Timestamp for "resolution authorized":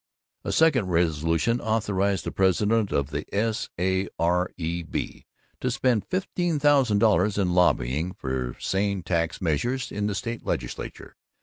0.87-2.23